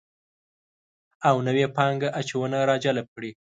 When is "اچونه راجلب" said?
2.19-3.05